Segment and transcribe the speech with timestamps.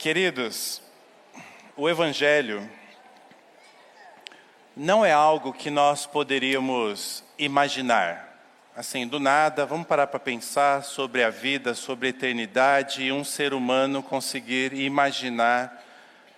[0.00, 0.80] Queridos,
[1.76, 2.66] o Evangelho
[4.74, 8.34] não é algo que nós poderíamos imaginar.
[8.74, 13.22] Assim, do nada, vamos parar para pensar sobre a vida, sobre a eternidade e um
[13.22, 15.84] ser humano conseguir imaginar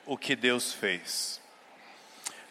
[0.04, 1.40] o que Deus fez.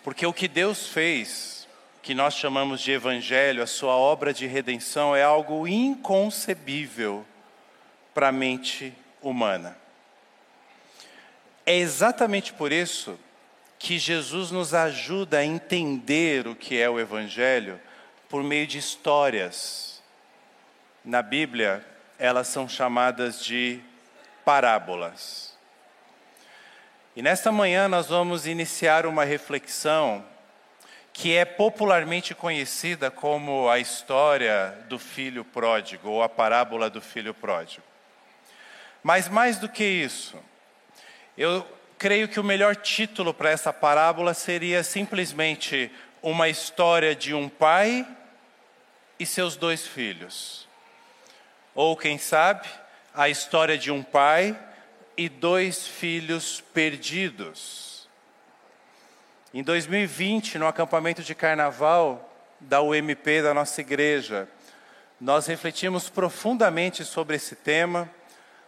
[0.05, 1.67] Porque o que Deus fez,
[2.01, 7.25] que nós chamamos de Evangelho, a sua obra de redenção, é algo inconcebível
[8.13, 9.80] para a mente humana.
[11.65, 13.19] É exatamente por isso
[13.77, 17.79] que Jesus nos ajuda a entender o que é o Evangelho
[18.29, 20.01] por meio de histórias.
[21.03, 21.85] Na Bíblia,
[22.19, 23.79] elas são chamadas de
[24.45, 25.57] parábolas.
[27.15, 30.23] E nesta manhã nós vamos iniciar uma reflexão
[31.11, 37.33] que é popularmente conhecida como a história do filho pródigo ou a parábola do filho
[37.33, 37.83] pródigo.
[39.03, 40.37] Mas mais do que isso,
[41.37, 41.65] eu
[41.97, 48.07] creio que o melhor título para essa parábola seria simplesmente uma história de um pai
[49.19, 50.67] e seus dois filhos.
[51.73, 52.67] Ou, quem sabe,
[53.13, 54.57] a história de um pai
[55.15, 58.07] e dois filhos perdidos.
[59.53, 64.47] Em 2020, no acampamento de carnaval da UMP da nossa igreja,
[65.19, 68.09] nós refletimos profundamente sobre esse tema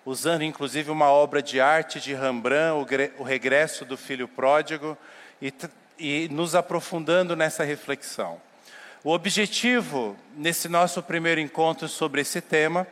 [0.06, 4.98] usando inclusive uma obra de arte de Rembrandt, o regresso do filho pródigo,
[5.42, 5.54] e,
[5.98, 8.42] e nos aprofundando nessa reflexão.
[9.04, 12.88] O objetivo nesse nosso primeiro encontro sobre esse tema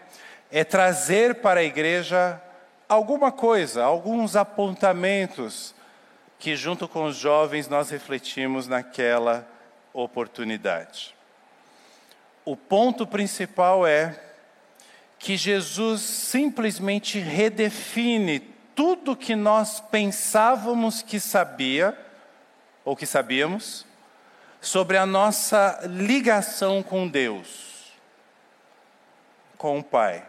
[0.51, 2.41] é trazer para a igreja
[2.89, 5.73] alguma coisa, alguns apontamentos
[6.37, 9.47] que, junto com os jovens, nós refletimos naquela
[9.93, 11.15] oportunidade.
[12.43, 14.19] O ponto principal é
[15.21, 18.39] que Jesus simplesmente redefine
[18.73, 21.95] tudo que nós pensávamos que sabia,
[22.83, 23.85] ou que sabíamos,
[24.59, 27.91] sobre a nossa ligação com Deus,
[29.59, 30.27] com o Pai.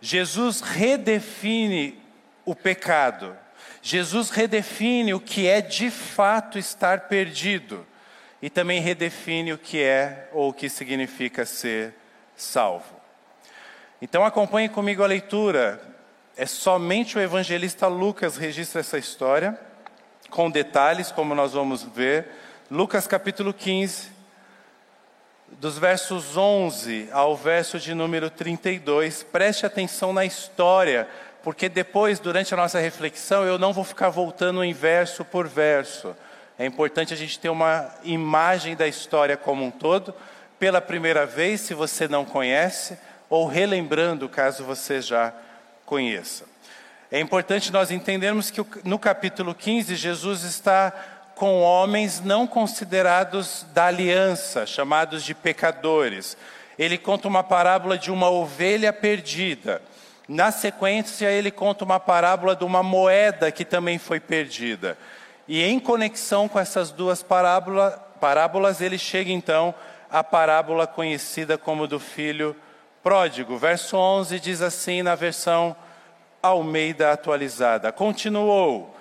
[0.00, 2.00] Jesus redefine
[2.44, 3.36] o pecado.
[3.82, 7.84] Jesus redefine o que é de fato estar perdido
[8.40, 11.92] e também redefine o que é ou o que significa ser
[12.36, 12.97] salvo.
[14.00, 15.80] Então acompanhe comigo a leitura.
[16.36, 19.58] É somente o evangelista Lucas registra essa história,
[20.30, 22.28] com detalhes, como nós vamos ver.
[22.70, 24.12] Lucas capítulo 15,
[25.58, 29.24] dos versos 11 ao verso de número 32.
[29.24, 31.08] Preste atenção na história,
[31.42, 36.14] porque depois, durante a nossa reflexão, eu não vou ficar voltando em verso por verso.
[36.56, 40.14] É importante a gente ter uma imagem da história como um todo.
[40.56, 42.96] Pela primeira vez, se você não conhece,
[43.28, 45.32] ou relembrando, caso você já
[45.84, 46.44] conheça.
[47.10, 50.92] É importante nós entendermos que no capítulo 15, Jesus está
[51.34, 56.36] com homens não considerados da aliança, chamados de pecadores.
[56.78, 59.80] Ele conta uma parábola de uma ovelha perdida.
[60.28, 64.98] Na sequência, ele conta uma parábola de uma moeda que também foi perdida.
[65.46, 69.74] E em conexão com essas duas parábola, parábolas, ele chega então
[70.10, 72.54] à parábola conhecida como do filho
[73.08, 73.56] pródigo.
[73.56, 75.74] Verso 11 diz assim na versão
[76.42, 78.94] Almeida atualizada: Continuou.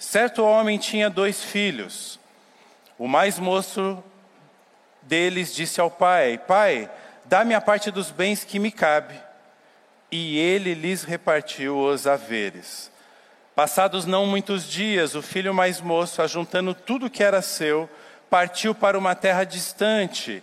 [0.00, 2.18] Certo homem tinha dois filhos.
[2.98, 4.02] O mais moço
[5.02, 6.90] deles disse ao pai: Pai,
[7.24, 9.14] dá-me a parte dos bens que me cabe.
[10.10, 12.90] E ele lhes repartiu os haveres.
[13.54, 17.88] Passados não muitos dias, o filho mais moço, ajuntando tudo que era seu,
[18.28, 20.42] partiu para uma terra distante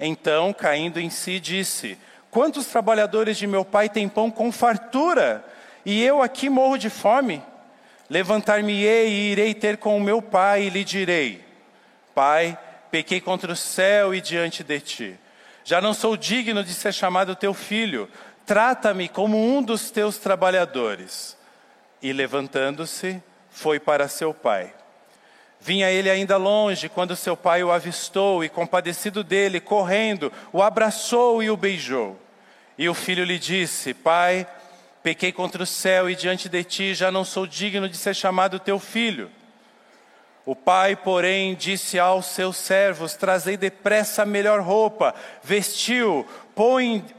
[0.00, 1.98] Então, caindo em si, disse:
[2.30, 5.44] Quantos trabalhadores de meu pai têm pão com fartura,
[5.84, 7.42] e eu aqui morro de fome?
[8.08, 11.44] Levantar-me-ei e irei ter com o meu pai, e lhe direi:
[12.14, 12.58] Pai,
[12.90, 15.20] pequei contra o céu e diante de ti.
[15.64, 18.08] Já não sou digno de ser chamado teu filho.
[18.46, 21.36] Trata-me como um dos teus trabalhadores.
[22.00, 24.72] E levantando-se, foi para seu pai.
[25.60, 31.42] Vinha ele ainda longe quando seu pai o avistou e, compadecido dele, correndo, o abraçou
[31.42, 32.18] e o beijou.
[32.76, 34.46] E o filho lhe disse: Pai,
[35.08, 38.58] Pequei contra o céu e diante de ti já não sou digno de ser chamado
[38.58, 39.30] teu filho.
[40.44, 46.26] O pai, porém, disse aos seus servos: Trazei depressa a melhor roupa, vestiu,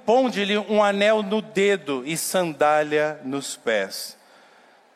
[0.06, 4.16] ponde-lhe um anel no dedo e sandália nos pés.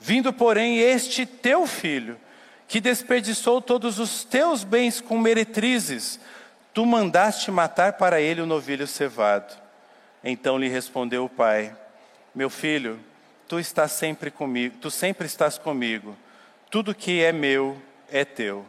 [0.00, 2.18] Vindo, porém, este teu filho,
[2.68, 6.20] que desperdiçou todos os teus bens com meretrizes,
[6.72, 9.56] tu mandaste matar para ele o novilho cevado.
[10.22, 11.74] Então lhe respondeu o pai:
[12.34, 13.00] Meu filho,
[13.48, 16.16] tu estás sempre comigo, tu sempre estás comigo.
[16.70, 17.80] Tudo que é meu
[18.10, 18.64] é teu.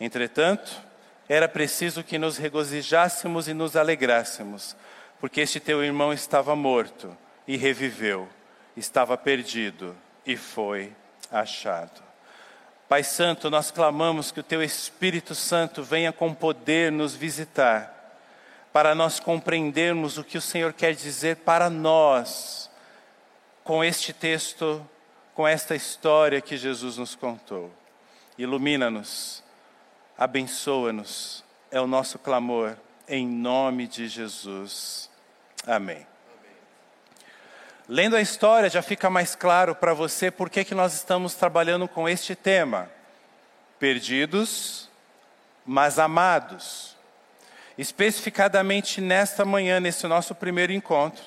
[0.00, 0.82] Entretanto,
[1.28, 4.76] era preciso que nos regozijássemos e nos alegrássemos,
[5.20, 7.16] porque este teu irmão estava morto
[7.46, 8.28] e reviveu,
[8.76, 9.96] estava perdido
[10.28, 10.92] e foi
[11.32, 12.02] achado.
[12.86, 17.94] Pai Santo, nós clamamos que o Teu Espírito Santo venha com poder nos visitar,
[18.70, 22.70] para nós compreendermos o que o Senhor quer dizer para nós,
[23.64, 24.86] com este texto,
[25.34, 27.72] com esta história que Jesus nos contou.
[28.36, 29.42] Ilumina-nos,
[30.16, 32.76] abençoa-nos, é o nosso clamor,
[33.08, 35.10] em nome de Jesus.
[35.66, 36.07] Amém.
[37.90, 41.88] Lendo a história já fica mais claro para você por que, que nós estamos trabalhando
[41.88, 42.90] com este tema.
[43.78, 44.90] Perdidos,
[45.64, 46.94] mas amados.
[47.78, 51.24] Especificadamente nesta manhã, nesse nosso primeiro encontro,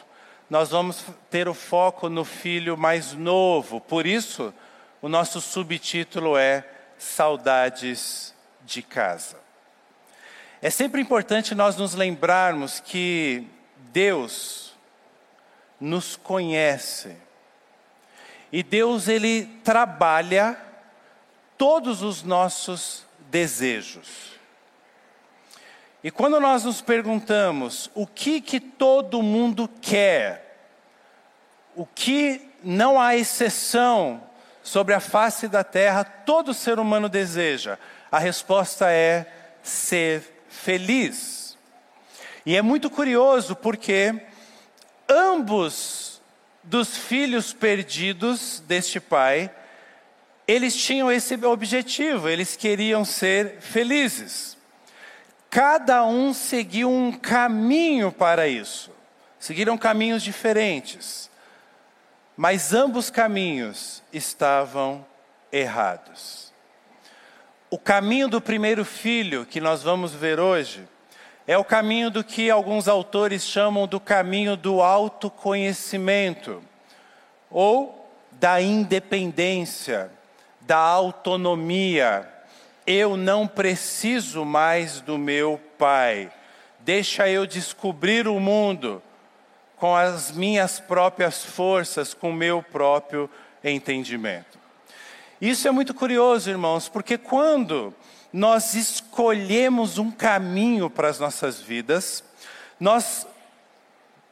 [0.48, 3.82] nós vamos ter o foco no filho mais novo.
[3.82, 4.54] Por isso,
[5.02, 6.64] o nosso subtítulo é
[6.96, 9.38] Saudades de Casa.
[10.62, 13.48] É sempre importante nós nos lembrarmos que
[13.92, 14.61] Deus
[15.82, 17.18] nos conhece.
[18.52, 20.56] E Deus ele trabalha
[21.58, 24.32] todos os nossos desejos.
[26.04, 30.58] E quando nós nos perguntamos o que que todo mundo quer,
[31.76, 34.24] o que não há exceção
[34.64, 37.78] sobre a face da terra, todo ser humano deseja?
[38.12, 39.32] A resposta é
[39.64, 41.58] ser feliz.
[42.46, 44.31] E é muito curioso porque
[45.12, 46.22] ambos
[46.64, 49.52] dos filhos perdidos deste pai,
[50.48, 54.58] eles tinham esse objetivo, eles queriam ser felizes.
[55.50, 58.92] Cada um seguiu um caminho para isso,
[59.38, 61.30] seguiram caminhos diferentes,
[62.38, 65.06] mas ambos caminhos estavam
[65.52, 66.54] errados.
[67.70, 70.88] O caminho do primeiro filho, que nós vamos ver hoje,
[71.48, 76.62] é o caminho do que alguns autores chamam do caminho do autoconhecimento,
[77.50, 80.12] ou da independência,
[80.62, 82.28] da autonomia.
[82.86, 86.32] Eu não preciso mais do meu pai,
[86.80, 89.02] deixa eu descobrir o mundo
[89.78, 93.30] com as minhas próprias forças, com o meu próprio
[93.64, 94.60] entendimento.
[95.42, 97.92] Isso é muito curioso, irmãos, porque quando
[98.32, 102.24] nós escolhemos um caminho para as nossas vidas,
[102.80, 103.28] nós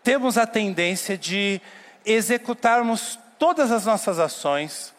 [0.03, 1.61] temos a tendência de
[2.05, 4.93] executarmos todas as nossas ações,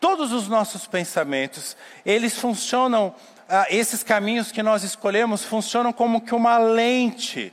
[0.00, 3.14] todos os nossos pensamentos, eles funcionam,
[3.48, 7.52] ah, esses caminhos que nós escolhemos funcionam como que uma lente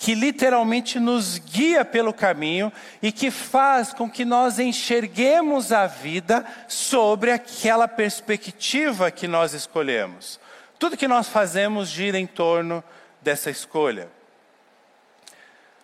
[0.00, 6.42] que literalmente nos guia pelo caminho e que faz com que nós enxerguemos a vida
[6.66, 10.40] sobre aquela perspectiva que nós escolhemos.
[10.78, 12.82] Tudo que nós fazemos gira em torno
[13.20, 14.08] dessa escolha.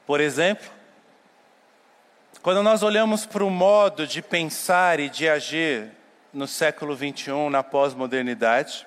[0.06, 0.66] Por exemplo,
[2.40, 5.90] quando nós olhamos para o modo de pensar e de agir
[6.32, 8.86] no século 21, na pós-modernidade,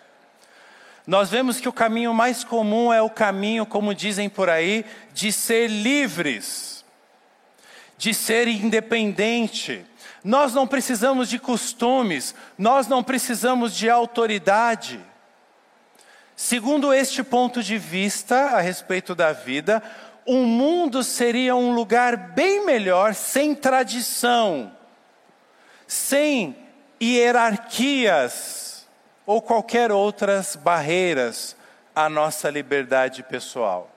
[1.09, 5.31] nós vemos que o caminho mais comum é o caminho, como dizem por aí, de
[5.31, 6.85] ser livres,
[7.97, 9.83] de ser independente.
[10.23, 14.99] Nós não precisamos de costumes, nós não precisamos de autoridade.
[16.35, 19.81] Segundo este ponto de vista a respeito da vida,
[20.27, 24.71] o mundo seria um lugar bem melhor sem tradição,
[25.87, 26.55] sem
[27.01, 28.58] hierarquias
[29.29, 31.55] ou qualquer outras barreiras
[31.95, 33.87] à nossa liberdade pessoal.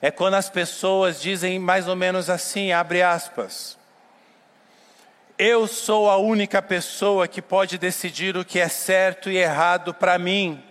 [0.00, 3.76] É quando as pessoas dizem mais ou menos assim, abre aspas,
[5.36, 10.20] eu sou a única pessoa que pode decidir o que é certo e errado para
[10.20, 10.62] mim.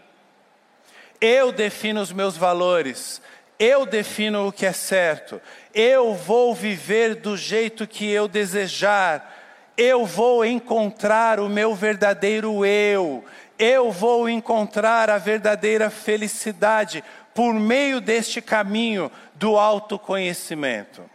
[1.20, 3.22] Eu defino os meus valores,
[3.60, 5.42] eu defino o que é certo,
[5.74, 9.30] eu vou viver do jeito que eu desejar,
[9.76, 13.26] eu vou encontrar o meu verdadeiro eu,
[13.58, 21.10] eu vou encontrar a verdadeira felicidade por meio deste caminho do autoconhecimento.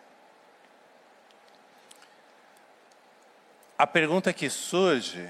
[3.76, 5.28] A pergunta que surge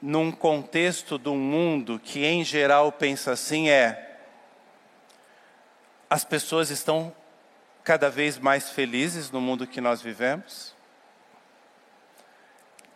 [0.00, 4.18] num contexto um mundo que em geral pensa assim é:
[6.08, 7.14] as pessoas estão
[7.82, 10.74] cada vez mais felizes no mundo que nós vivemos?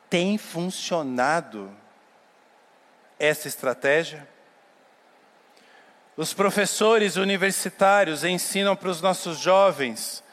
[0.08, 1.74] Tem funcionado
[3.18, 4.26] essa estratégia?
[6.16, 10.24] Os professores universitários ensinam para os nossos jovens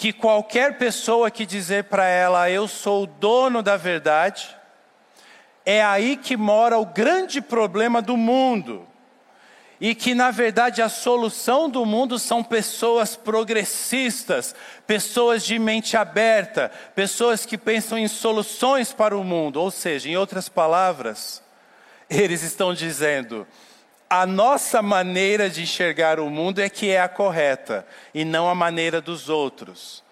[0.00, 4.56] que qualquer pessoa que dizer para ela, eu sou o dono da verdade,
[5.62, 8.88] é aí que mora o grande problema do mundo.
[9.78, 14.54] E que, na verdade, a solução do mundo são pessoas progressistas,
[14.86, 19.60] pessoas de mente aberta, pessoas que pensam em soluções para o mundo.
[19.60, 21.42] Ou seja, em outras palavras,
[22.10, 23.46] eles estão dizendo:
[24.08, 28.54] a nossa maneira de enxergar o mundo é que é a correta e não a
[28.54, 30.02] maneira dos outros.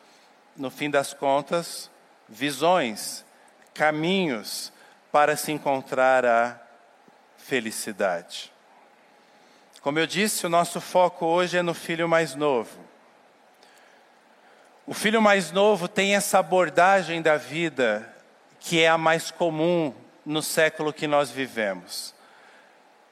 [0.57, 1.91] No fim das contas,
[2.29, 3.25] visões,
[3.75, 4.73] caminhos
[5.11, 6.61] para se encontrar a
[7.37, 8.53] felicidade.
[9.81, 12.79] Como eu disse, o nosso foco hoje é no filho mais novo.
[14.87, 18.09] O filho mais novo tem essa abordagem da vida
[18.61, 19.95] que é a mais comum
[20.25, 22.15] no século que nós vivemos.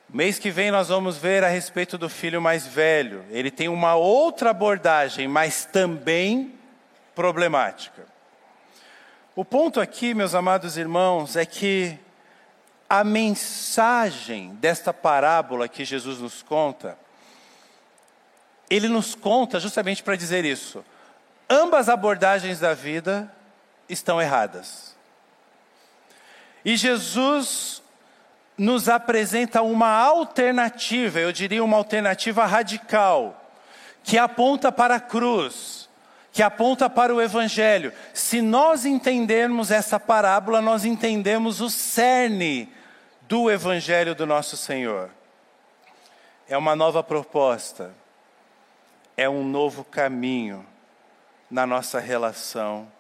[0.08, 3.24] Mês que vem nós vamos ver a respeito do filho mais velho.
[3.30, 6.54] Ele tem uma outra abordagem, mas também
[7.14, 8.06] problemática.
[9.34, 11.98] O ponto aqui, meus amados irmãos, é que
[12.88, 16.96] a mensagem desta parábola que Jesus nos conta,
[18.70, 20.84] ele nos conta justamente para dizer isso.
[21.50, 23.30] Ambas abordagens da vida
[23.88, 24.95] estão erradas.
[26.66, 27.80] E Jesus
[28.58, 33.40] nos apresenta uma alternativa, eu diria uma alternativa radical,
[34.02, 35.88] que aponta para a cruz,
[36.32, 37.92] que aponta para o Evangelho.
[38.12, 42.68] Se nós entendermos essa parábola, nós entendemos o cerne
[43.28, 45.10] do Evangelho do nosso Senhor.
[46.48, 47.94] É uma nova proposta,
[49.16, 50.66] é um novo caminho
[51.48, 52.90] na nossa relação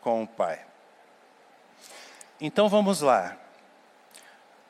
[0.00, 0.66] com o Pai.
[2.40, 3.36] Então vamos lá.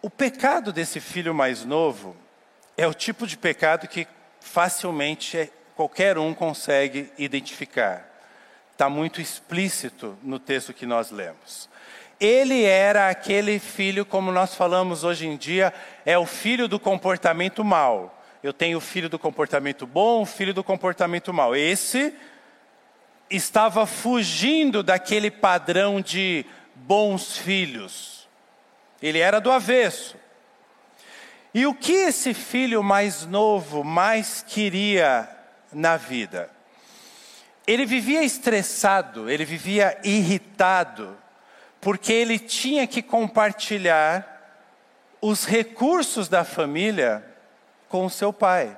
[0.00, 2.16] O pecado desse filho mais novo
[2.76, 4.06] é o tipo de pecado que
[4.40, 8.08] facilmente qualquer um consegue identificar.
[8.72, 11.68] Está muito explícito no texto que nós lemos.
[12.20, 15.72] Ele era aquele filho, como nós falamos hoje em dia,
[16.06, 18.22] é o filho do comportamento mal.
[18.42, 21.54] Eu tenho o filho do comportamento bom, o filho do comportamento mal.
[21.54, 22.14] Esse
[23.30, 26.46] estava fugindo daquele padrão de
[26.86, 28.18] bons filhos
[29.00, 30.16] ele era do avesso.
[31.54, 35.28] E o que esse filho mais novo mais queria
[35.72, 36.50] na vida?
[37.66, 41.16] Ele vivia estressado, ele vivia irritado,
[41.80, 44.36] porque ele tinha que compartilhar
[45.20, 47.24] os recursos da família
[47.88, 48.76] com o seu pai.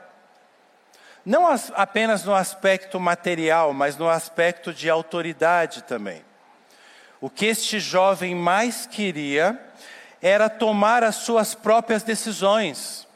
[1.24, 6.24] Não apenas no aspecto material, mas no aspecto de autoridade também.
[7.20, 9.60] O que este jovem mais queria
[10.22, 13.06] era tomar as suas próprias decisões,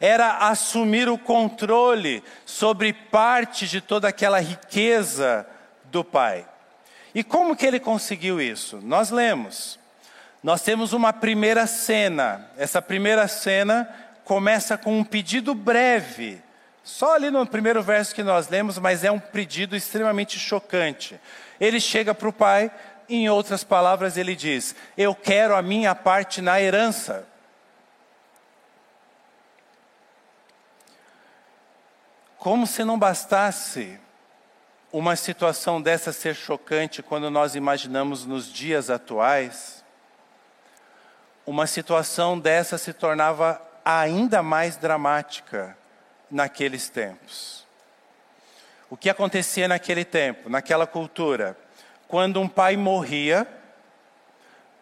[0.00, 5.46] era assumir o controle sobre parte de toda aquela riqueza
[5.84, 6.46] do pai.
[7.14, 8.78] E como que ele conseguiu isso?
[8.82, 9.78] Nós lemos.
[10.42, 12.50] Nós temos uma primeira cena.
[12.58, 13.88] Essa primeira cena
[14.24, 16.42] começa com um pedido breve.
[16.84, 21.18] Só ali no primeiro verso que nós lemos, mas é um pedido extremamente chocante.
[21.58, 22.70] Ele chega para o pai,
[23.08, 27.26] em outras palavras, ele diz: Eu quero a minha parte na herança.
[32.38, 33.98] Como se não bastasse
[34.92, 39.84] uma situação dessa ser chocante quando nós imaginamos nos dias atuais,
[41.44, 45.76] uma situação dessa se tornava ainda mais dramática
[46.30, 47.66] naqueles tempos.
[48.88, 51.56] O que acontecia naquele tempo, naquela cultura?
[52.08, 53.46] Quando um pai morria,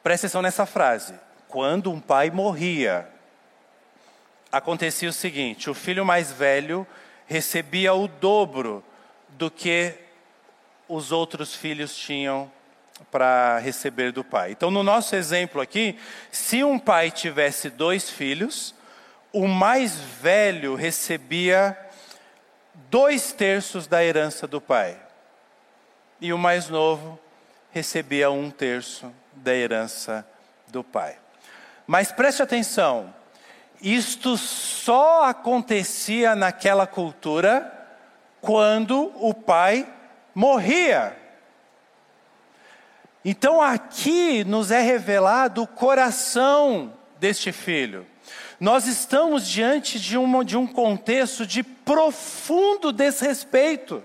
[0.03, 1.15] presta atenção nessa frase:
[1.49, 3.09] quando um pai morria,
[4.53, 6.87] acontecia o seguinte: o filho mais velho
[7.27, 8.85] recebia o dobro
[9.31, 9.95] do que
[10.89, 12.51] os outros filhos tinham
[13.11, 14.53] para receber do pai.
[14.53, 15.99] Então, no nosso exemplo aqui,
[16.31, 18.75] se um pai tivesse dois filhos,
[19.33, 21.77] o mais velho recebia
[22.91, 24.97] dois terços da herança do pai,
[26.25, 27.21] e o mais novo
[27.71, 30.27] recebia um terço da herança
[30.69, 31.19] do pai.
[31.87, 33.15] Mas preste atenção,
[33.79, 37.71] isto só acontecia naquela cultura
[38.41, 39.87] quando o pai
[40.35, 41.15] morria.
[43.23, 48.07] Então aqui nos é revelado o coração deste filho.
[48.59, 54.03] Nós estamos diante de, uma, de um contexto de profundo desrespeito,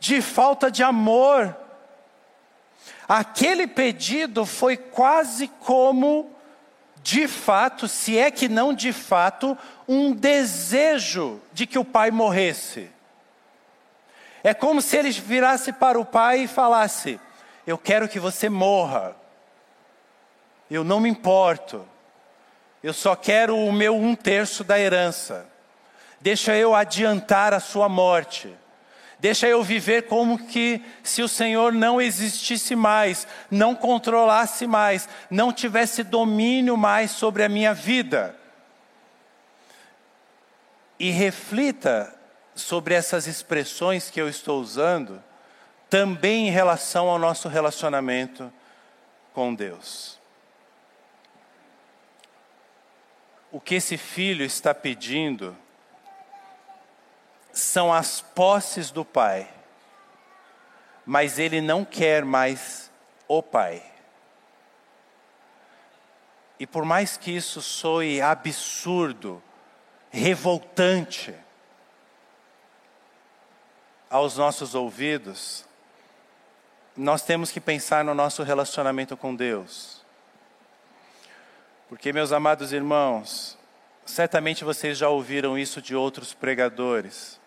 [0.00, 1.56] de falta de amor.
[3.08, 6.30] Aquele pedido foi quase como,
[7.02, 12.90] de fato, se é que não de fato, um desejo de que o pai morresse.
[14.44, 17.18] É como se ele virasse para o pai e falasse:
[17.66, 19.16] Eu quero que você morra.
[20.70, 21.86] Eu não me importo.
[22.82, 25.46] Eu só quero o meu um terço da herança.
[26.20, 28.54] Deixa eu adiantar a sua morte.
[29.18, 35.52] Deixa eu viver como que se o Senhor não existisse mais, não controlasse mais, não
[35.52, 38.36] tivesse domínio mais sobre a minha vida.
[41.00, 42.14] E reflita
[42.54, 45.22] sobre essas expressões que eu estou usando,
[45.90, 48.52] também em relação ao nosso relacionamento
[49.32, 50.18] com Deus.
[53.50, 55.56] O que esse filho está pedindo
[57.58, 59.48] são as posses do pai,
[61.04, 62.90] mas ele não quer mais
[63.26, 63.82] o pai.
[66.58, 69.42] E por mais que isso soe absurdo,
[70.10, 71.34] revoltante,
[74.10, 75.66] aos nossos ouvidos,
[76.96, 80.04] nós temos que pensar no nosso relacionamento com Deus.
[81.88, 83.58] Porque, meus amados irmãos,
[84.06, 87.37] certamente vocês já ouviram isso de outros pregadores.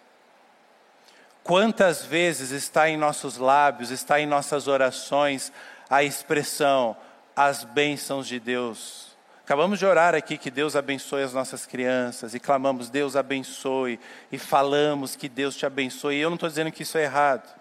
[1.43, 5.51] Quantas vezes está em nossos lábios, está em nossas orações
[5.89, 6.95] a expressão,
[7.35, 9.11] as bênçãos de Deus
[9.51, 13.99] Acabamos de orar aqui que Deus abençoe as nossas crianças e clamamos Deus abençoe
[14.31, 16.15] e falamos que Deus te abençoe.
[16.15, 17.53] E eu não estou dizendo que isso é errado.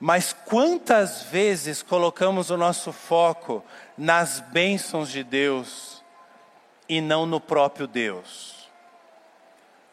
[0.00, 3.62] Mas quantas vezes colocamos o nosso foco
[3.98, 6.02] nas bênçãos de Deus
[6.88, 8.53] e não no próprio Deus?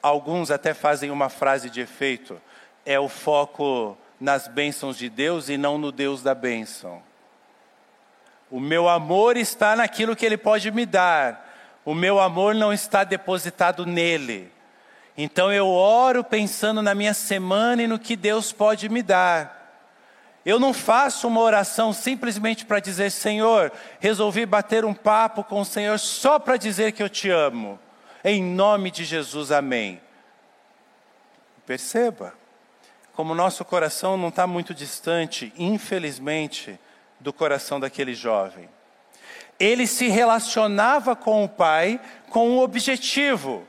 [0.01, 2.41] Alguns até fazem uma frase de efeito:
[2.85, 7.01] é o foco nas bênçãos de Deus e não no Deus da bênção.
[8.49, 11.49] O meu amor está naquilo que Ele pode me dar.
[11.85, 14.51] O meu amor não está depositado nele.
[15.17, 19.59] Então eu oro pensando na minha semana e no que Deus pode me dar.
[20.45, 25.65] Eu não faço uma oração simplesmente para dizer, Senhor, resolvi bater um papo com o
[25.65, 27.79] Senhor só para dizer que eu te amo.
[28.23, 29.99] Em nome de Jesus, amém.
[31.65, 32.33] Perceba,
[33.13, 36.79] como nosso coração não está muito distante, infelizmente,
[37.19, 38.69] do coração daquele jovem.
[39.59, 43.67] Ele se relacionava com o pai com um objetivo.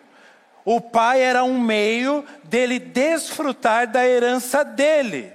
[0.64, 5.32] O pai era um meio dele desfrutar da herança dele.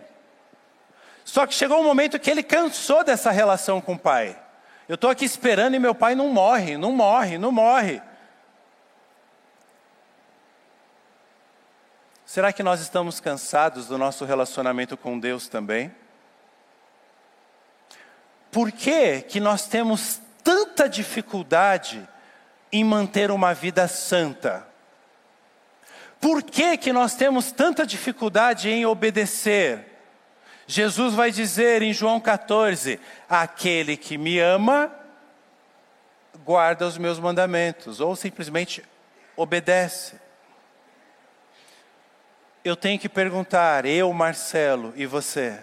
[1.23, 4.37] Só que chegou um momento que ele cansou dessa relação com o pai.
[4.87, 8.01] Eu estou aqui esperando e meu pai não morre, não morre, não morre.
[12.27, 15.95] Será que nós estamos cansados do nosso relacionamento com Deus também?
[18.51, 22.05] Por que, que nós temos tanta dificuldade
[22.69, 24.67] em manter uma vida santa?
[26.19, 29.85] Por que, que nós temos tanta dificuldade em obedecer?
[30.67, 34.93] Jesus vai dizer em João 14: Aquele que me ama,
[36.43, 38.83] guarda os meus mandamentos, ou simplesmente
[39.33, 40.26] obedece
[42.67, 45.59] eu tenho que perguntar, eu, Marcelo, e você,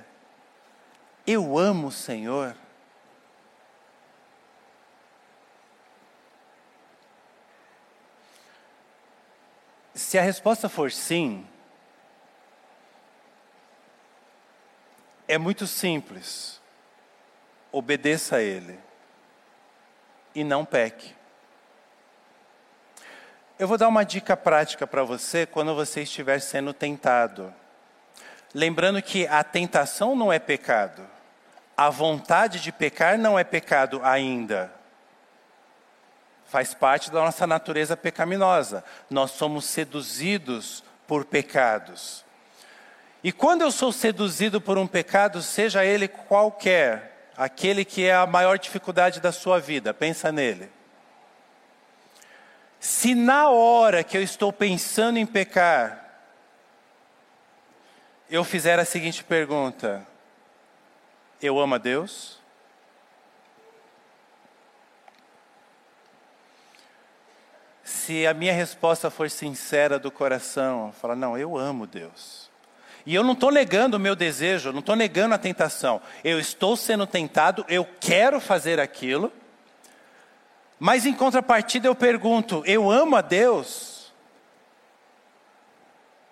[1.27, 2.57] eu amo o Senhor?
[9.95, 11.47] Se a resposta for sim,
[15.29, 16.61] é muito simples.
[17.71, 18.79] Obedeça a Ele
[20.35, 21.15] e não peque.
[23.57, 27.55] Eu vou dar uma dica prática para você quando você estiver sendo tentado.
[28.53, 31.03] Lembrando que a tentação não é pecado,
[31.77, 34.73] a vontade de pecar não é pecado ainda.
[36.47, 38.85] Faz parte da nossa natureza pecaminosa.
[39.09, 42.25] Nós somos seduzidos por pecados.
[43.23, 48.27] E quando eu sou seduzido por um pecado, seja ele qualquer, aquele que é a
[48.27, 50.71] maior dificuldade da sua vida, pensa nele.
[52.85, 56.05] Se na hora que eu estou pensando em pecar,
[58.29, 60.07] eu fizer a seguinte pergunta:
[61.41, 62.39] Eu amo a Deus?
[67.83, 72.51] Se a minha resposta for sincera do coração, falar, não, eu amo Deus.
[73.07, 76.03] E eu não estou negando o meu desejo, não estou negando a tentação.
[76.23, 79.33] Eu estou sendo tentado, eu quero fazer aquilo.
[80.79, 84.13] Mas em contrapartida eu pergunto, eu amo a Deus?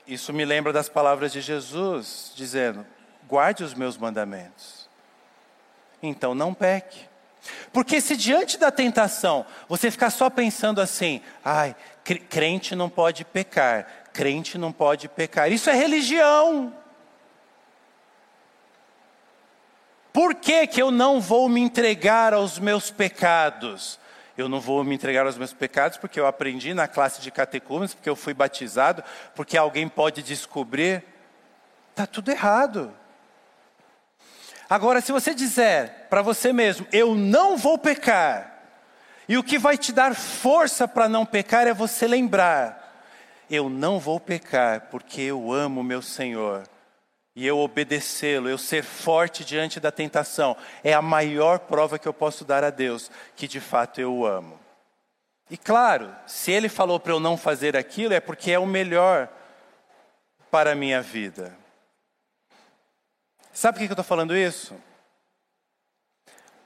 [0.06, 2.84] Isso me lembra das palavras de Jesus, dizendo:
[3.28, 4.88] guarde os meus mandamentos.
[6.02, 7.08] Então não peque.
[7.72, 11.74] Porque se diante da tentação você ficar só pensando assim, ai,
[12.28, 16.74] crente não pode pecar, crente não pode pecar, isso é religião.
[20.12, 23.98] Por que, que eu não vou me entregar aos meus pecados?
[24.36, 27.94] Eu não vou me entregar aos meus pecados porque eu aprendi na classe de catecúmenos,
[27.94, 31.04] porque eu fui batizado, porque alguém pode descobrir.
[31.90, 32.92] Está tudo errado.
[34.68, 38.52] Agora, se você dizer para você mesmo, eu não vou pecar,
[39.28, 43.04] e o que vai te dar força para não pecar é você lembrar,
[43.50, 46.62] eu não vou pecar porque eu amo meu Senhor.
[47.34, 52.12] E eu obedecê-lo, eu ser forte diante da tentação, é a maior prova que eu
[52.12, 54.60] posso dar a Deus, que de fato eu o amo.
[55.50, 59.28] E claro, se ele falou para eu não fazer aquilo, é porque é o melhor
[60.50, 61.56] para a minha vida.
[63.52, 64.74] Sabe por que eu estou falando isso?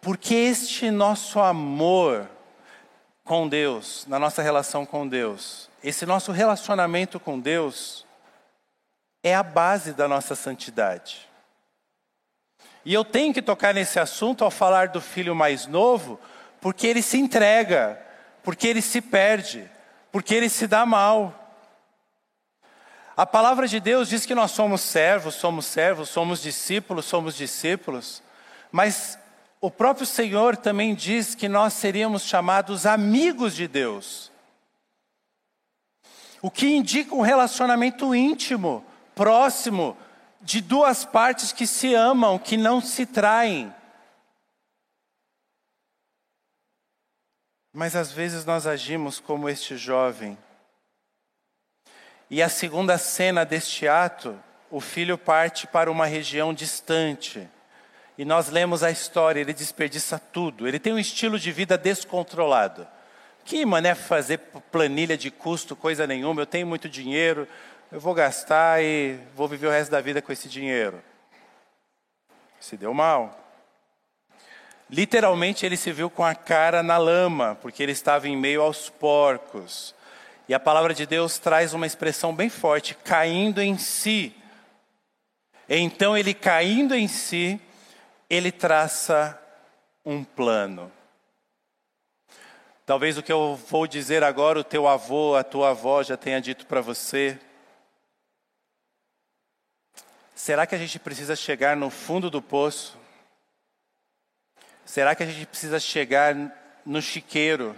[0.00, 2.28] Porque este nosso amor
[3.24, 8.05] com Deus, na nossa relação com Deus, esse nosso relacionamento com Deus,
[9.28, 11.28] é a base da nossa santidade.
[12.84, 16.20] E eu tenho que tocar nesse assunto ao falar do filho mais novo,
[16.60, 18.00] porque ele se entrega,
[18.44, 19.68] porque ele se perde,
[20.12, 21.34] porque ele se dá mal.
[23.16, 28.22] A palavra de Deus diz que nós somos servos, somos servos, somos discípulos, somos discípulos,
[28.70, 29.18] mas
[29.60, 34.30] o próprio Senhor também diz que nós seríamos chamados amigos de Deus.
[36.40, 38.86] O que indica um relacionamento íntimo,
[39.16, 39.96] próximo,
[40.42, 43.74] de duas partes que se amam, que não se traem.
[47.72, 50.38] Mas às vezes nós agimos como este jovem,
[52.28, 54.38] e a segunda cena deste ato,
[54.70, 57.48] o filho parte para uma região distante.
[58.18, 60.66] E nós lemos a história, ele desperdiça tudo.
[60.66, 62.86] Ele tem um estilo de vida descontrolado.
[63.44, 64.38] Que mané fazer
[64.72, 66.40] planilha de custo, coisa nenhuma.
[66.40, 67.46] Eu tenho muito dinheiro,
[67.90, 71.02] eu vou gastar e vou viver o resto da vida com esse dinheiro.
[72.58, 73.38] Se deu mal.
[74.90, 78.88] Literalmente ele se viu com a cara na lama, porque ele estava em meio aos
[78.88, 79.94] porcos.
[80.48, 84.34] E a palavra de Deus traz uma expressão bem forte: caindo em si.
[85.68, 87.60] Então, ele caindo em si,
[88.30, 89.40] ele traça
[90.04, 90.92] um plano.
[92.84, 96.40] Talvez o que eu vou dizer agora, o teu avô, a tua avó já tenha
[96.40, 97.36] dito para você.
[100.36, 102.98] Será que a gente precisa chegar no fundo do poço?
[104.84, 106.34] Será que a gente precisa chegar
[106.84, 107.74] no chiqueiro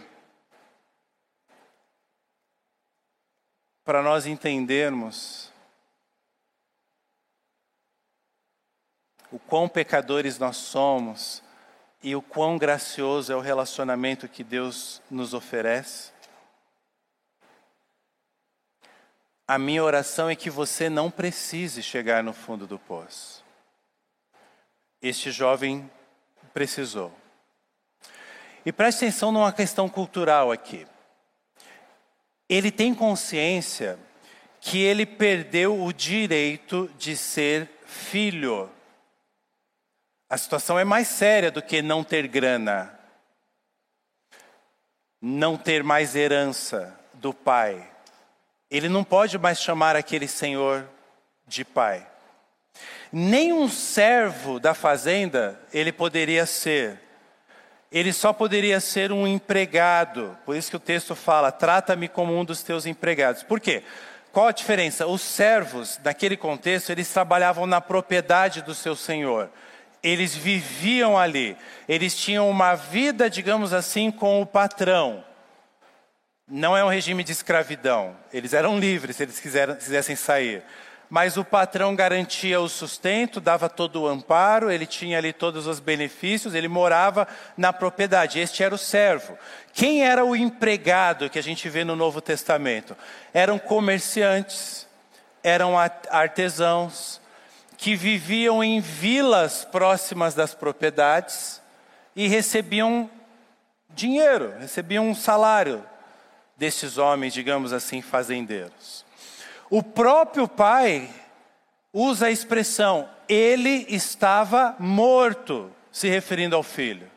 [3.84, 5.52] para nós entendermos
[9.30, 11.40] o quão pecadores nós somos
[12.02, 16.10] e o quão gracioso é o relacionamento que Deus nos oferece.
[19.48, 23.42] A minha oração é que você não precise chegar no fundo do poço.
[25.02, 25.90] Este jovem
[26.54, 27.12] precisou.
[28.64, 30.87] E preste atenção numa questão cultural aqui
[32.48, 33.98] ele tem consciência
[34.61, 38.70] que ele perdeu o direito de ser filho.
[40.30, 42.98] A situação é mais séria do que não ter grana,
[45.20, 47.90] não ter mais herança do pai.
[48.70, 50.87] Ele não pode mais chamar aquele senhor
[51.46, 52.07] de pai.
[53.11, 57.00] Nenhum servo da fazenda ele poderia ser.
[57.90, 60.37] Ele só poderia ser um empregado.
[60.44, 63.42] Por isso que o texto fala: trata-me como um dos teus empregados.
[63.42, 63.83] Por quê?
[64.31, 65.07] Qual a diferença?
[65.07, 69.50] Os servos, naquele contexto, eles trabalhavam na propriedade do seu senhor.
[70.02, 71.57] Eles viviam ali.
[71.88, 75.24] Eles tinham uma vida, digamos assim, com o patrão.
[76.48, 78.16] Não é um regime de escravidão.
[78.32, 80.62] Eles eram livres se eles quiseram, quisessem sair
[81.11, 85.80] mas o patrão garantia o sustento, dava todo o amparo, ele tinha ali todos os
[85.80, 88.38] benefícios, ele morava na propriedade.
[88.38, 89.38] Este era o servo.
[89.72, 92.94] Quem era o empregado que a gente vê no Novo Testamento?
[93.32, 94.87] Eram comerciantes,
[95.42, 95.74] eram
[96.11, 97.20] artesãos,
[97.78, 101.62] que viviam em vilas próximas das propriedades
[102.14, 103.08] e recebiam
[103.90, 105.82] dinheiro, recebiam um salário
[106.58, 109.06] desses homens, digamos assim, fazendeiros.
[109.70, 111.08] O próprio pai
[111.92, 117.08] usa a expressão, ele estava morto, se referindo ao filho.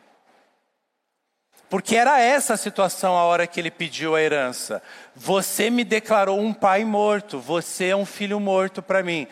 [1.70, 4.84] Porque era essa a situação a hora que ele pediu a herança.
[5.16, 9.26] Você me declarou um pai morto, você é um filho morto para mim.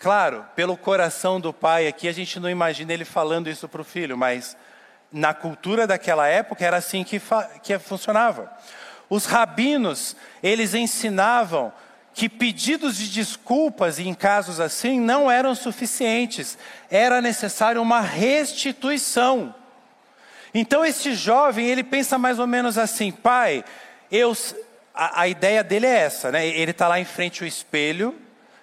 [0.00, 3.84] Claro, pelo coração do pai aqui, a gente não imagina ele falando isso para o
[3.84, 4.56] filho, mas
[5.12, 7.22] na cultura daquela época era assim que,
[7.62, 8.52] que funcionava.
[9.08, 11.72] Os rabinos, eles ensinavam
[12.14, 16.56] que pedidos de desculpas em casos assim não eram suficientes,
[16.88, 19.52] era necessário uma restituição.
[20.54, 23.64] Então esse jovem, ele pensa mais ou menos assim, pai,
[24.10, 24.32] eu,
[24.94, 26.46] a, a ideia dele é essa, né?
[26.46, 28.14] Ele está lá em frente ao espelho,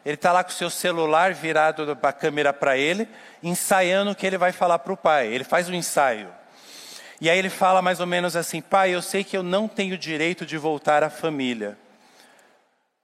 [0.05, 3.07] ele está lá com o seu celular virado a câmera para ele,
[3.43, 5.27] ensaiando o que ele vai falar para o pai.
[5.27, 6.29] Ele faz um ensaio.
[7.21, 9.95] E aí ele fala mais ou menos assim, pai, eu sei que eu não tenho
[9.95, 11.77] direito de voltar à família.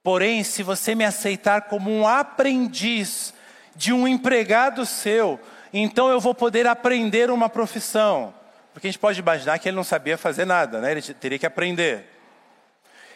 [0.02, 3.32] Porém, se você me aceitar como um aprendiz
[3.76, 5.40] de um empregado seu,
[5.72, 8.34] então eu vou poder aprender uma profissão.
[8.74, 10.94] Porque a gente pode imaginar que ele não sabia fazer nada, né?
[10.94, 12.10] ele teria que aprender.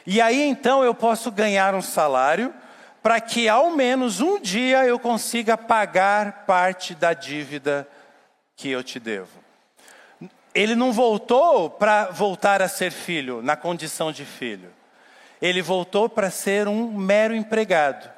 [0.06, 2.54] E aí então eu posso ganhar um salário
[3.02, 7.88] para que ao menos um dia eu consiga pagar parte da dívida
[8.56, 9.41] que eu te devo.
[10.54, 14.72] Ele não voltou para voltar a ser filho, na condição de filho
[15.42, 18.10] ele voltou para ser um mero empregado,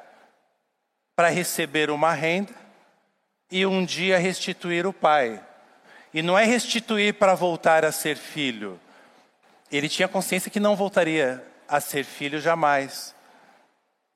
[1.16, 2.52] para receber uma renda
[3.50, 5.42] e um dia restituir o pai.
[6.12, 8.78] E não é restituir para voltar a ser filho.
[9.72, 13.14] Ele tinha consciência que não voltaria a ser filho jamais.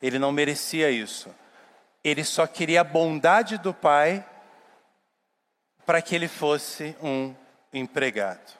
[0.02, 1.34] Ele não merecia isso.
[2.04, 4.24] Ele só queria a bondade do pai
[5.86, 7.34] para que ele fosse um
[7.72, 8.56] empregado.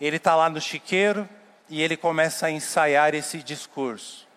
[0.00, 1.28] Ele está lá no chiqueiro,
[1.70, 4.28] e ele começa a ensaiar esse discurso.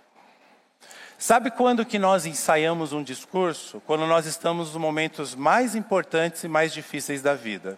[1.18, 3.82] Sabe quando que nós ensaiamos um discurso?
[3.88, 7.78] Quando nós estamos nos momentos mais importantes e mais difíceis da vida.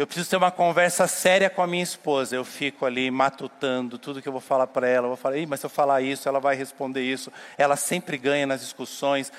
[0.00, 2.34] Eu preciso ter uma conversa séria com a minha esposa.
[2.34, 5.04] Eu fico ali matutando tudo que eu vou falar para ela.
[5.04, 7.30] Eu vou falar, mas se eu falar isso, ela vai responder isso.
[7.58, 9.30] Ela sempre ganha nas discussões.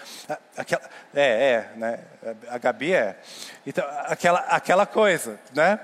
[0.56, 0.84] Aquela,
[1.15, 2.00] é, é, né?
[2.47, 3.19] A Gabi é.
[3.65, 5.80] Então, aquela, aquela coisa, né?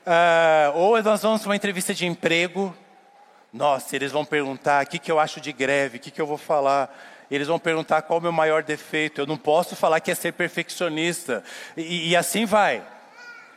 [0.00, 2.74] Uh, ou nós vamos para uma entrevista de emprego.
[3.52, 6.26] Nossa, eles vão perguntar o que, que eu acho de greve, o que, que eu
[6.26, 6.90] vou falar.
[7.30, 9.20] Eles vão perguntar qual o meu maior defeito.
[9.20, 11.44] Eu não posso falar que é ser perfeccionista.
[11.76, 12.82] E, e assim vai.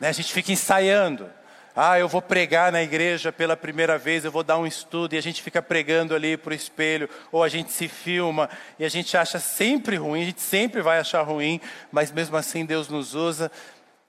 [0.00, 0.08] Né?
[0.08, 1.30] A gente fica ensaiando.
[1.78, 5.18] Ah, eu vou pregar na igreja pela primeira vez, eu vou dar um estudo e
[5.18, 8.88] a gente fica pregando ali para o espelho, ou a gente se filma e a
[8.88, 11.60] gente acha sempre ruim, a gente sempre vai achar ruim,
[11.92, 13.52] mas mesmo assim Deus nos usa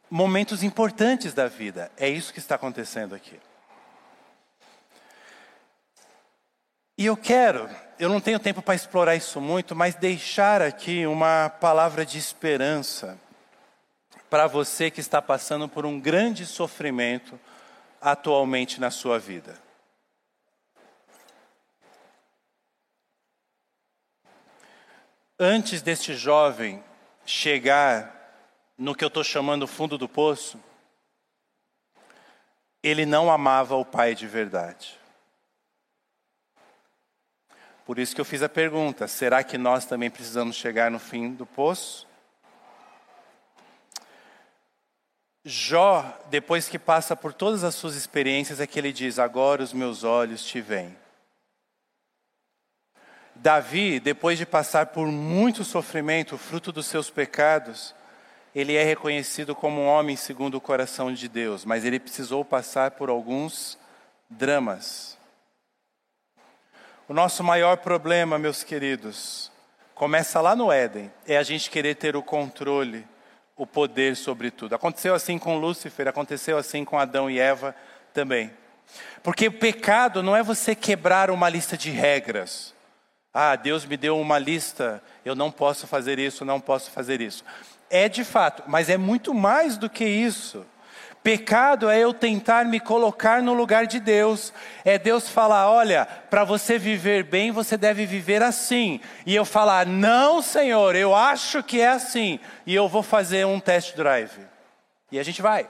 [0.09, 1.91] momentos importantes da vida.
[1.97, 3.37] É isso que está acontecendo aqui.
[6.97, 7.69] E eu quero,
[7.99, 13.19] eu não tenho tempo para explorar isso muito, mas deixar aqui uma palavra de esperança
[14.29, 17.39] para você que está passando por um grande sofrimento
[18.01, 19.57] atualmente na sua vida.
[25.39, 26.83] Antes deste jovem
[27.25, 28.13] chegar
[28.77, 30.59] no que eu estou chamando fundo do poço,
[32.81, 34.97] ele não amava o pai de verdade.
[37.85, 41.33] Por isso que eu fiz a pergunta: será que nós também precisamos chegar no fim
[41.33, 42.07] do poço?
[45.49, 49.71] Jó, depois que passa por todas as suas experiências, é que ele diz: Agora os
[49.71, 50.93] meus olhos te veem.
[53.33, 57.95] Davi, depois de passar por muito sofrimento, fruto dos seus pecados,
[58.53, 62.91] ele é reconhecido como um homem segundo o coração de Deus, mas ele precisou passar
[62.91, 63.77] por alguns
[64.29, 65.17] dramas.
[67.07, 69.49] O nosso maior problema, meus queridos,
[69.95, 73.07] começa lá no Éden, é a gente querer ter o controle,
[73.57, 74.75] o poder sobre tudo.
[74.75, 77.75] Aconteceu assim com Lúcifer, aconteceu assim com Adão e Eva
[78.13, 78.51] também.
[79.23, 82.73] Porque o pecado não é você quebrar uma lista de regras.
[83.33, 87.43] Ah, Deus me deu uma lista, eu não posso fazer isso, não posso fazer isso.
[87.89, 90.65] É de fato, mas é muito mais do que isso.
[91.23, 94.53] Pecado é eu tentar me colocar no lugar de Deus.
[94.85, 99.01] É Deus falar: olha, para você viver bem, você deve viver assim.
[99.25, 102.39] E eu falar: não, Senhor, eu acho que é assim.
[102.65, 104.39] E eu vou fazer um test drive.
[105.11, 105.69] E a gente vai.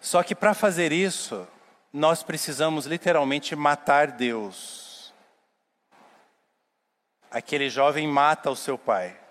[0.00, 1.46] Só que para fazer isso,
[1.92, 5.12] nós precisamos literalmente matar Deus.
[7.30, 9.25] Aquele jovem mata o seu pai.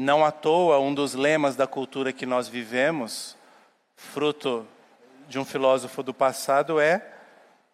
[0.00, 3.36] Não à toa, um dos lemas da cultura que nós vivemos,
[3.96, 4.64] fruto
[5.26, 7.04] de um filósofo do passado, é: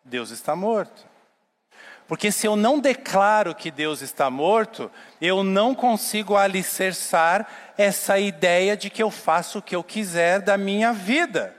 [0.03, 1.07] Deus está morto.
[2.09, 8.75] Porque se eu não declaro que Deus está morto, eu não consigo alicerçar essa ideia
[8.75, 11.55] de que eu faço o que eu quiser da minha vida.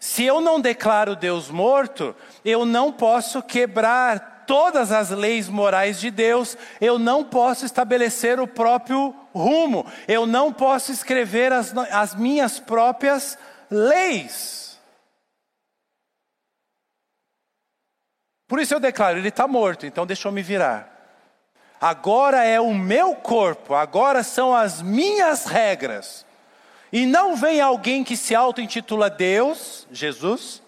[0.00, 6.10] Se eu não declaro Deus morto, eu não posso quebrar todas as leis morais de
[6.10, 12.58] Deus, eu não posso estabelecer o próprio rumo, eu não posso escrever as, as minhas
[12.58, 13.38] próprias
[13.70, 14.78] leis.
[18.48, 20.92] Por isso eu declaro: ele está morto, então deixa eu me virar.
[21.80, 26.24] Agora é o meu corpo, agora são as minhas regras.
[26.92, 30.62] E não vem alguém que se auto-intitula Deus, Jesus,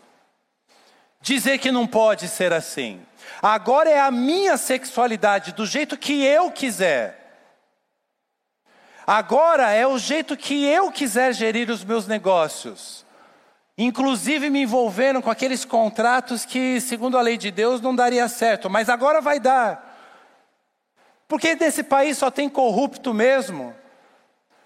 [1.20, 3.00] dizer que não pode ser assim.
[3.42, 7.18] Agora é a minha sexualidade, do jeito que eu quiser.
[9.06, 13.06] Agora é o jeito que eu quiser gerir os meus negócios.
[13.76, 18.68] Inclusive me envolveram com aqueles contratos que, segundo a lei de Deus, não daria certo,
[18.68, 19.96] mas agora vai dar.
[21.28, 23.74] Porque nesse país só tem corrupto mesmo.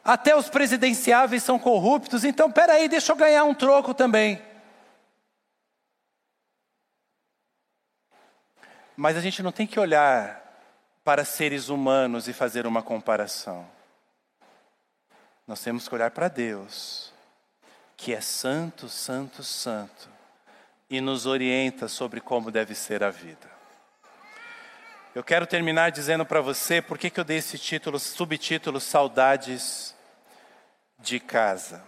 [0.05, 4.43] Até os presidenciáveis são corruptos, então peraí, deixa eu ganhar um troco também.
[9.03, 10.41] Mas a gente não tem que olhar
[11.03, 13.69] para seres humanos e fazer uma comparação.
[15.45, 17.13] Nós temos que olhar para Deus
[17.97, 20.09] que é santo, santo, santo,
[20.89, 23.51] e nos orienta sobre como deve ser a vida.
[25.17, 29.97] Eu quero terminar dizendo para você por que, eu dei esse título, subtítulo Saudades
[31.01, 31.83] de Casa.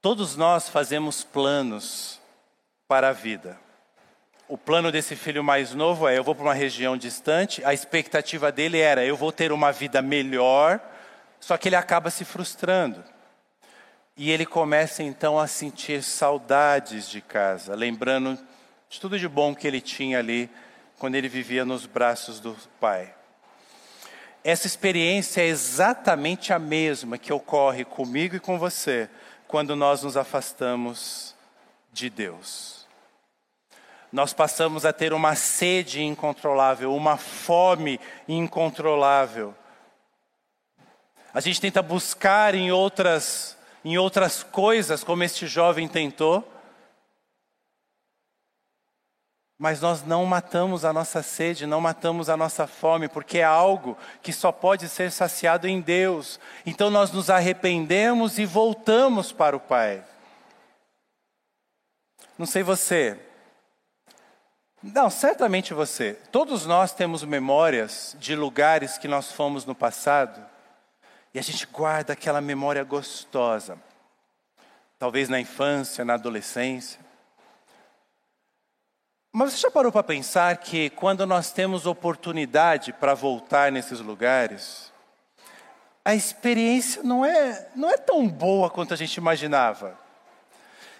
[0.00, 2.20] Todos nós fazemos planos
[2.86, 3.65] para a vida.
[4.48, 8.52] O plano desse filho mais novo é: eu vou para uma região distante, a expectativa
[8.52, 10.80] dele era: eu vou ter uma vida melhor,
[11.40, 13.02] só que ele acaba se frustrando.
[14.16, 18.38] E ele começa então a sentir saudades de casa, lembrando
[18.88, 20.48] de tudo de bom que ele tinha ali
[20.98, 23.12] quando ele vivia nos braços do pai.
[24.44, 29.10] Essa experiência é exatamente a mesma que ocorre comigo e com você
[29.48, 31.34] quando nós nos afastamos
[31.92, 32.85] de Deus.
[34.12, 39.54] Nós passamos a ter uma sede incontrolável, uma fome incontrolável.
[41.34, 46.44] A gente tenta buscar em outras em outras coisas, como este jovem tentou.
[49.56, 53.96] Mas nós não matamos a nossa sede, não matamos a nossa fome, porque é algo
[54.22, 56.40] que só pode ser saciado em Deus.
[56.66, 60.04] Então nós nos arrependemos e voltamos para o Pai.
[62.36, 63.25] Não sei você.
[64.94, 66.14] Não, certamente você.
[66.30, 70.40] Todos nós temos memórias de lugares que nós fomos no passado
[71.34, 73.78] e a gente guarda aquela memória gostosa.
[74.96, 77.00] Talvez na infância, na adolescência.
[79.32, 84.92] Mas você já parou para pensar que quando nós temos oportunidade para voltar nesses lugares,
[86.04, 90.05] a experiência não é, não é tão boa quanto a gente imaginava.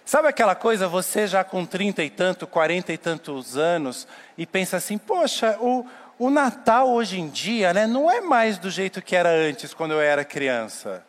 [0.07, 4.07] Sabe aquela coisa, você já com trinta e tanto, quarenta e tantos anos,
[4.39, 5.85] e pensa assim, poxa, o,
[6.17, 9.95] o Natal hoje em dia né, não é mais do jeito que era antes, quando
[9.95, 11.05] eu era criança.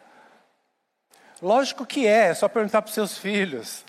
[1.39, 3.85] Lógico que é, é só perguntar para os seus filhos.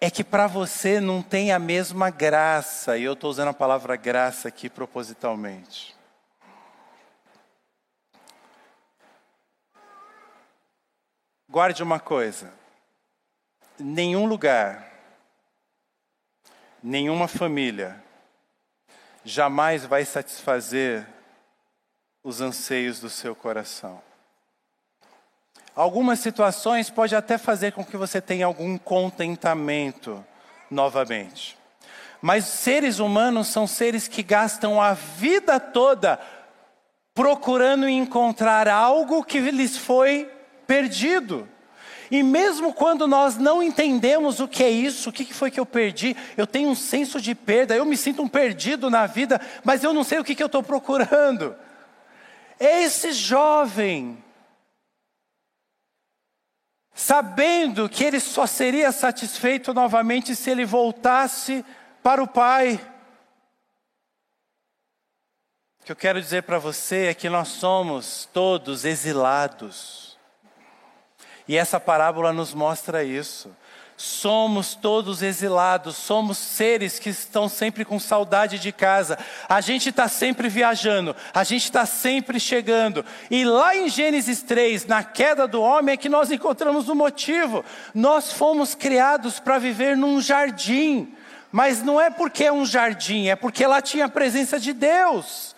[0.00, 3.94] É que para você não tem a mesma graça, e eu estou usando a palavra
[3.94, 5.96] graça aqui propositalmente.
[11.48, 12.57] Guarde uma coisa:
[13.78, 14.90] nenhum lugar,
[16.82, 18.02] nenhuma família,
[19.24, 21.06] jamais vai satisfazer
[22.22, 24.02] os anseios do seu coração.
[25.74, 30.24] algumas situações pode até fazer com que você tenha algum contentamento
[30.68, 31.56] novamente.
[32.20, 36.20] Mas seres humanos são seres que gastam a vida toda
[37.14, 40.30] procurando encontrar algo que lhes foi
[40.66, 41.48] perdido.
[42.10, 45.66] E mesmo quando nós não entendemos o que é isso, o que foi que eu
[45.66, 49.84] perdi, eu tenho um senso de perda, eu me sinto um perdido na vida, mas
[49.84, 51.54] eu não sei o que, que eu estou procurando.
[52.58, 54.22] Esse jovem,
[56.94, 61.64] sabendo que ele só seria satisfeito novamente se ele voltasse
[62.02, 62.80] para o Pai.
[65.80, 70.07] O que eu quero dizer para você é que nós somos todos exilados.
[71.48, 73.50] E essa parábola nos mostra isso.
[73.96, 79.18] Somos todos exilados, somos seres que estão sempre com saudade de casa.
[79.48, 83.04] A gente está sempre viajando, a gente está sempre chegando.
[83.28, 87.64] E lá em Gênesis 3, na queda do homem, é que nós encontramos o motivo.
[87.92, 91.12] Nós fomos criados para viver num jardim,
[91.50, 95.56] mas não é porque é um jardim, é porque lá tinha a presença de Deus.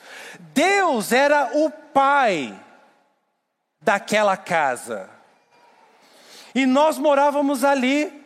[0.55, 2.59] Deus era o pai
[3.83, 5.20] daquela casa.
[6.55, 8.21] E nós morávamos ali.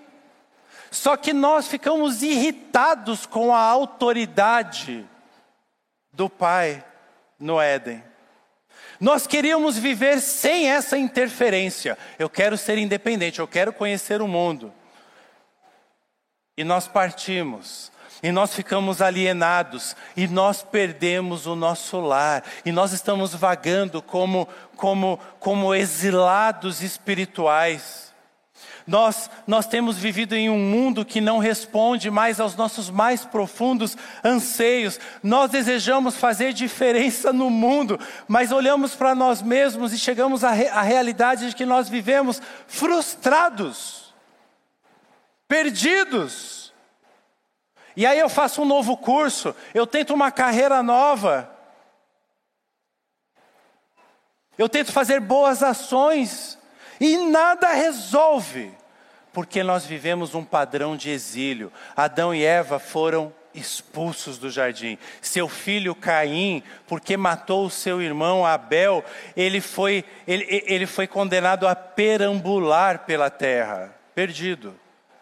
[0.91, 5.05] Só que nós ficamos irritados com a autoridade
[6.13, 6.85] do Pai
[7.39, 8.03] no Éden.
[9.01, 11.99] Nós queríamos viver sem essa interferência.
[12.19, 14.73] Eu quero ser independente, eu quero conhecer o mundo.
[16.57, 17.91] E nós partimos,
[18.23, 24.49] e nós ficamos alienados, e nós perdemos o nosso lar, e nós estamos vagando como,
[24.77, 28.04] como, como exilados espirituais.
[28.87, 33.97] Nós, nós temos vivido em um mundo que não responde mais aos nossos mais profundos
[34.23, 35.01] anseios.
[35.23, 40.69] Nós desejamos fazer diferença no mundo, mas olhamos para nós mesmos e chegamos à, re,
[40.69, 44.13] à realidade de que nós vivemos frustrados,
[45.49, 46.73] perdidos.
[47.97, 51.51] E aí eu faço um novo curso, eu tento uma carreira nova.
[54.59, 56.59] Eu tento fazer boas ações,
[57.01, 58.73] e nada resolve,
[59.33, 61.73] porque nós vivemos um padrão de exílio.
[61.97, 64.99] Adão e Eva foram expulsos do jardim.
[65.23, 69.05] Seu filho Caim, porque matou o seu irmão Abel,
[69.37, 74.75] ele foi, ele, ele foi condenado a perambular pela terra, perdido.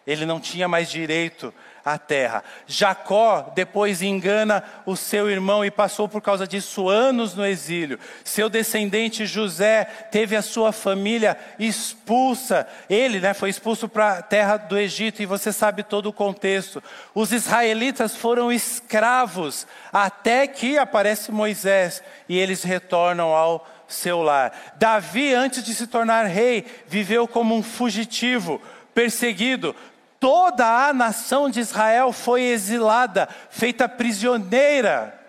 [0.05, 1.53] Ele não tinha mais direito
[1.85, 2.43] a terra.
[2.65, 7.99] Jacó depois engana o seu irmão e passou por causa disso anos no exílio.
[8.23, 12.67] Seu descendente José teve a sua família expulsa.
[12.89, 16.81] Ele né, foi expulso para a terra do Egito e você sabe todo o contexto.
[17.13, 24.73] Os israelitas foram escravos até que aparece Moisés e eles retornam ao seu lar.
[24.77, 28.61] Davi, antes de se tornar rei, viveu como um fugitivo
[28.93, 29.75] perseguido,
[30.23, 35.19] toda a nação de Israel foi exilada, feita prisioneira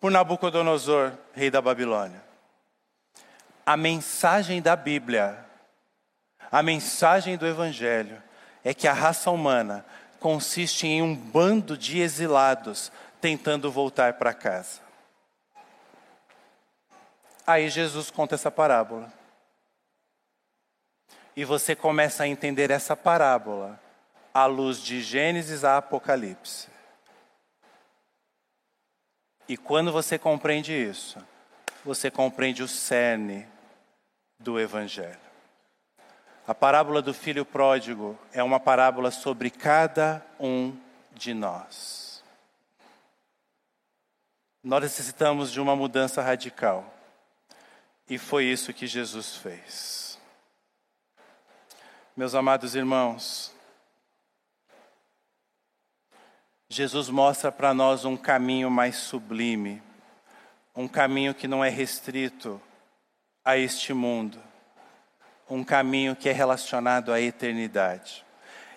[0.00, 2.22] por Nabucodonosor, rei da Babilônia.
[3.66, 5.44] A mensagem da Bíblia,
[6.50, 8.16] a mensagem do Evangelho,
[8.64, 9.84] é que a raça humana
[10.18, 14.80] consiste em um bando de exilados tentando voltar para casa.
[17.46, 19.12] Aí Jesus conta essa parábola.
[21.36, 23.78] E você começa a entender essa parábola
[24.32, 26.68] à luz de Gênesis a Apocalipse.
[29.48, 31.18] E quando você compreende isso,
[31.84, 33.48] você compreende o cerne
[34.38, 35.18] do Evangelho.
[36.46, 40.76] A parábola do filho pródigo é uma parábola sobre cada um
[41.12, 42.22] de nós.
[44.62, 46.92] Nós necessitamos de uma mudança radical.
[48.08, 50.18] E foi isso que Jesus fez.
[52.16, 53.54] Meus amados irmãos,
[56.72, 59.82] Jesus mostra para nós um caminho mais sublime,
[60.72, 62.62] um caminho que não é restrito
[63.44, 64.38] a este mundo,
[65.50, 68.24] um caminho que é relacionado à eternidade.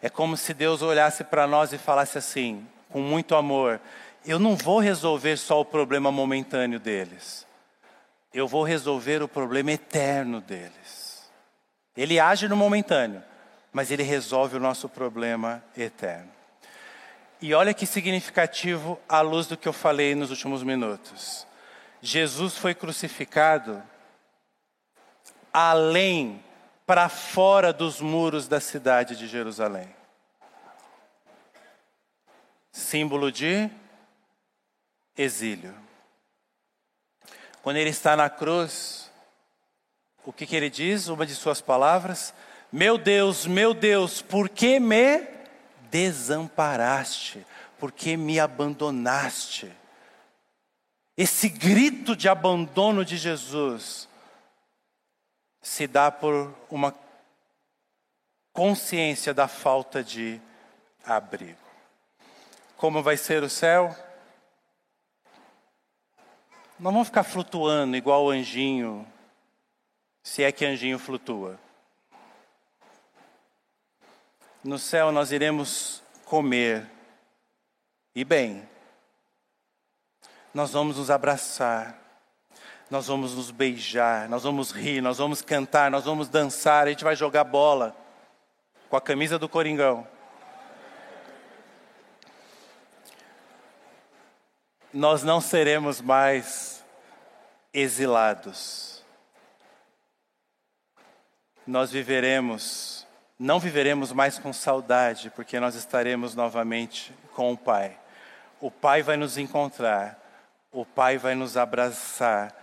[0.01, 3.79] É como se Deus olhasse para nós e falasse assim, com muito amor:
[4.25, 7.45] Eu não vou resolver só o problema momentâneo deles,
[8.33, 11.29] eu vou resolver o problema eterno deles.
[11.95, 13.21] Ele age no momentâneo,
[13.71, 16.42] mas ele resolve o nosso problema eterno.
[17.43, 21.45] E olha que significativo à luz do que eu falei nos últimos minutos.
[22.01, 23.83] Jesus foi crucificado
[25.51, 26.41] além,
[26.85, 29.93] para fora dos muros da cidade de Jerusalém.
[32.71, 33.69] Símbolo de
[35.17, 35.75] exílio.
[37.61, 39.11] Quando ele está na cruz,
[40.23, 41.09] o que, que ele diz?
[41.09, 42.33] Uma de suas palavras:
[42.71, 45.42] Meu Deus, meu Deus, por que me
[45.93, 47.45] desamparaste?
[47.77, 49.71] Por que me abandonaste?
[51.15, 54.09] Esse grito de abandono de Jesus
[55.61, 56.95] se dá por uma
[58.51, 60.41] consciência da falta de
[61.05, 61.59] abrigo.
[62.75, 63.95] Como vai ser o céu?
[66.79, 69.07] Não vamos ficar flutuando igual o anjinho,
[70.23, 71.59] se é que anjinho flutua.
[74.64, 76.89] No céu nós iremos comer
[78.16, 78.68] e bem.
[80.53, 81.99] Nós vamos nos abraçar,
[82.89, 87.03] nós vamos nos beijar, nós vamos rir, nós vamos cantar, nós vamos dançar, a gente
[87.03, 87.95] vai jogar bola
[88.88, 90.07] com a camisa do Coringão.
[94.93, 96.86] Nós não seremos mais
[97.74, 99.03] exilados.
[101.66, 103.02] Nós viveremos,
[103.38, 107.97] não viveremos mais com saudade, porque nós estaremos novamente com o Pai.
[108.61, 110.19] O Pai vai nos encontrar,
[110.71, 112.53] o Pai vai nos abraçar,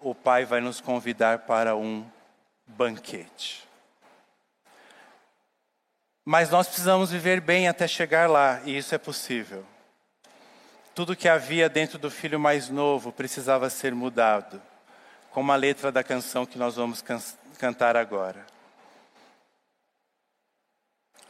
[0.00, 2.06] o Pai vai nos convidar para um
[2.66, 3.68] banquete.
[6.24, 9.64] Mas nós precisamos viver bem até chegar lá, e isso é possível.
[10.94, 14.60] Tudo que havia dentro do filho mais novo precisava ser mudado,
[15.30, 17.20] como a letra da canção que nós vamos can
[17.58, 18.46] cantar agora.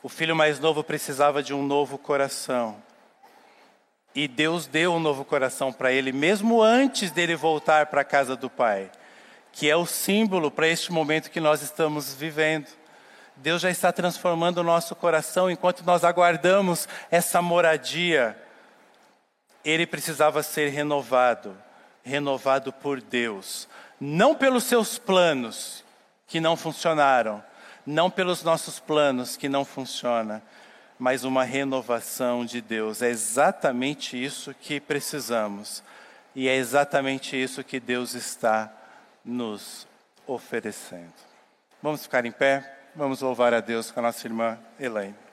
[0.03, 2.83] O filho mais novo precisava de um novo coração.
[4.15, 8.35] E Deus deu um novo coração para ele, mesmo antes dele voltar para a casa
[8.35, 8.91] do Pai,
[9.53, 12.67] que é o símbolo para este momento que nós estamos vivendo.
[13.37, 18.37] Deus já está transformando o nosso coração enquanto nós aguardamos essa moradia.
[19.63, 21.55] Ele precisava ser renovado,
[22.03, 23.69] renovado por Deus,
[24.01, 25.85] não pelos seus planos
[26.27, 27.45] que não funcionaram,
[27.91, 30.41] não pelos nossos planos que não funcionam,
[30.99, 33.03] mas uma renovação de Deus.
[33.03, 35.83] É exatamente isso que precisamos.
[36.35, 38.73] E é exatamente isso que Deus está
[39.25, 39.87] nos
[40.27, 41.13] oferecendo.
[41.83, 42.79] Vamos ficar em pé?
[42.95, 45.30] Vamos louvar a Deus com a nossa irmã Elaine.